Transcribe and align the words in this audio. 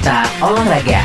Berita 0.00 0.24
olahraga. 0.40 1.04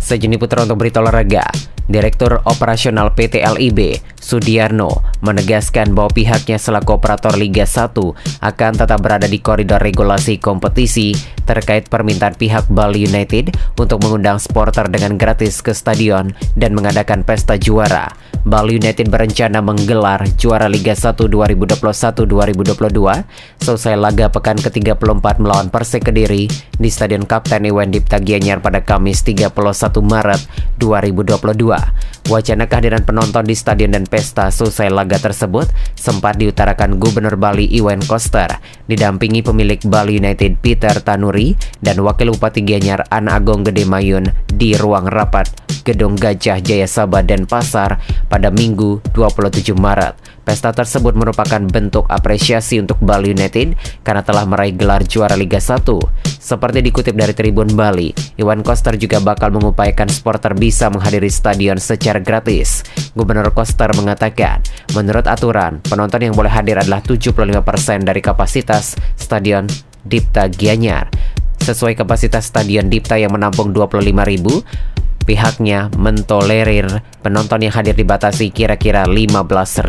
Sejenis 0.00 0.40
putra 0.40 0.64
untuk 0.64 0.80
berita 0.80 1.04
olahraga. 1.04 1.44
Direktur 1.90 2.38
Operasional 2.46 3.18
PT 3.18 3.42
LIB, 3.42 3.98
Sudiarno, 4.14 5.02
menegaskan 5.26 5.90
bahwa 5.90 6.14
pihaknya 6.14 6.54
selaku 6.54 7.02
operator 7.02 7.34
Liga 7.34 7.66
1 7.66 7.98
akan 8.38 8.72
tetap 8.78 9.02
berada 9.02 9.26
di 9.26 9.42
koridor 9.42 9.82
regulasi 9.82 10.38
kompetisi 10.38 11.10
terkait 11.50 11.90
permintaan 11.90 12.38
pihak 12.38 12.70
Bali 12.70 13.10
United 13.10 13.58
untuk 13.74 14.06
mengundang 14.06 14.38
supporter 14.38 14.86
dengan 14.86 15.18
gratis 15.18 15.58
ke 15.58 15.74
stadion 15.74 16.30
dan 16.54 16.78
mengadakan 16.78 17.26
pesta 17.26 17.58
juara. 17.58 18.06
Bali 18.46 18.78
United 18.78 19.10
berencana 19.10 19.58
menggelar 19.58 20.22
juara 20.38 20.70
Liga 20.70 20.94
1 20.94 21.26
2021-2022 21.26 23.49
selesai 23.60 23.94
laga 24.00 24.32
pekan 24.32 24.56
ke-34 24.56 25.36
melawan 25.36 25.68
Persik 25.68 26.08
Kediri 26.08 26.48
di 26.80 26.88
Stadion 26.88 27.28
Kapten 27.28 27.68
Iwan 27.68 27.92
Dipta 27.92 28.16
Gianyar 28.16 28.64
pada 28.64 28.80
Kamis 28.80 29.20
31 29.20 29.52
Maret 30.00 30.40
2022. 30.80 32.30
Wacana 32.30 32.64
kehadiran 32.70 33.02
penonton 33.04 33.42
di 33.42 33.58
stadion 33.58 33.92
dan 33.92 34.06
pesta 34.06 34.48
selesai 34.48 34.88
laga 34.88 35.18
tersebut 35.18 35.66
sempat 35.98 36.38
diutarakan 36.38 36.96
Gubernur 36.96 37.34
Bali 37.36 37.66
Iwan 37.74 38.00
Koster 38.06 38.60
didampingi 38.86 39.42
pemilik 39.42 39.80
Bali 39.82 40.20
United 40.20 40.62
Peter 40.62 40.94
Tanuri 41.02 41.58
dan 41.82 41.98
Wakil 42.00 42.32
Bupati 42.32 42.62
Gianyar 42.62 43.08
An 43.10 43.26
Agong 43.26 43.66
Gede 43.66 43.82
Mayun 43.82 44.30
di 44.46 44.78
ruang 44.78 45.10
rapat 45.10 45.50
Gedung 45.82 46.14
Gajah 46.14 46.60
Jaya 46.62 46.86
Sabah 46.86 47.24
dan 47.24 47.48
Pasar 47.48 47.98
pada 48.30 48.52
Minggu 48.52 49.00
27 49.16 49.74
Maret. 49.74 50.29
Pesta 50.50 50.74
tersebut 50.74 51.14
merupakan 51.14 51.62
bentuk 51.62 52.10
apresiasi 52.10 52.82
untuk 52.82 52.98
Bali 52.98 53.30
United 53.30 53.78
karena 54.02 54.26
telah 54.26 54.42
meraih 54.42 54.74
gelar 54.74 55.06
juara 55.06 55.38
Liga 55.38 55.62
1. 55.62 55.86
Seperti 56.26 56.82
dikutip 56.82 57.14
dari 57.14 57.30
Tribun 57.30 57.78
Bali, 57.78 58.10
Iwan 58.34 58.66
Koster 58.66 58.98
juga 58.98 59.22
bakal 59.22 59.54
mengupayakan 59.54 60.10
supporter 60.10 60.58
bisa 60.58 60.90
menghadiri 60.90 61.30
stadion 61.30 61.78
secara 61.78 62.18
gratis. 62.18 62.82
Gubernur 63.14 63.54
Koster 63.54 63.94
mengatakan, 63.94 64.58
menurut 64.90 65.30
aturan, 65.30 65.78
penonton 65.86 66.18
yang 66.18 66.34
boleh 66.34 66.50
hadir 66.50 66.82
adalah 66.82 66.98
75% 66.98 68.02
dari 68.02 68.18
kapasitas 68.18 68.98
stadion 69.14 69.70
Dipta 70.02 70.50
Gianyar. 70.50 71.14
Sesuai 71.62 71.94
kapasitas 71.94 72.50
stadion 72.50 72.90
Dipta 72.90 73.14
yang 73.14 73.30
menampung 73.30 73.70
25.000, 73.70 74.98
pihaknya 75.30 75.86
mentolerir 75.94 77.06
penonton 77.22 77.62
yang 77.62 77.70
hadir 77.70 77.94
dibatasi 77.94 78.50
kira-kira 78.50 79.06
15.000. 79.06 79.86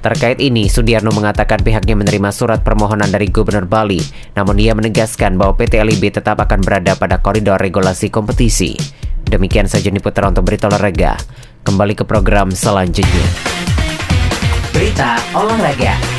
Terkait 0.00 0.40
ini, 0.40 0.64
Sudiarno 0.72 1.12
mengatakan 1.12 1.60
pihaknya 1.60 1.92
menerima 1.92 2.32
surat 2.32 2.64
permohonan 2.64 3.12
dari 3.12 3.28
Gubernur 3.28 3.68
Bali, 3.68 4.00
namun 4.32 4.56
ia 4.56 4.72
menegaskan 4.72 5.36
bahwa 5.36 5.60
PT 5.60 5.76
LIB 5.76 6.08
tetap 6.08 6.40
akan 6.40 6.64
berada 6.64 6.96
pada 6.96 7.20
koridor 7.20 7.60
regulasi 7.60 8.08
kompetisi. 8.08 8.72
Demikian 9.28 9.68
saja 9.68 9.92
putra 10.00 10.32
untuk 10.32 10.48
berita 10.48 10.72
olahraga. 10.72 11.20
Kembali 11.64 11.92
ke 11.92 12.04
program 12.08 12.52
selanjutnya. 12.52 13.28
Berita 14.72 15.20
olahraga. 15.36 16.13